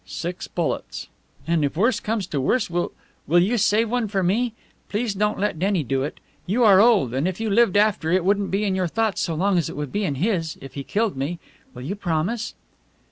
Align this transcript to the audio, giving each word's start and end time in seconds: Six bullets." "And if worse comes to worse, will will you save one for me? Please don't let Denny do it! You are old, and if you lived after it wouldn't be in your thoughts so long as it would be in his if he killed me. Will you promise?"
Six 0.07 0.47
bullets." 0.47 1.09
"And 1.45 1.63
if 1.63 1.77
worse 1.77 1.99
comes 1.99 2.25
to 2.25 2.41
worse, 2.41 2.71
will 2.71 2.91
will 3.27 3.37
you 3.37 3.59
save 3.59 3.91
one 3.91 4.07
for 4.07 4.23
me? 4.23 4.53
Please 4.89 5.13
don't 5.13 5.37
let 5.37 5.59
Denny 5.59 5.83
do 5.83 6.01
it! 6.01 6.19
You 6.47 6.63
are 6.63 6.81
old, 6.81 7.13
and 7.13 7.27
if 7.27 7.39
you 7.39 7.51
lived 7.51 7.77
after 7.77 8.09
it 8.11 8.25
wouldn't 8.25 8.49
be 8.49 8.63
in 8.63 8.73
your 8.73 8.87
thoughts 8.87 9.21
so 9.21 9.35
long 9.35 9.59
as 9.59 9.69
it 9.69 9.77
would 9.77 9.91
be 9.91 10.03
in 10.03 10.15
his 10.15 10.57
if 10.59 10.73
he 10.73 10.83
killed 10.83 11.15
me. 11.15 11.37
Will 11.75 11.83
you 11.83 11.93
promise?" 11.95 12.55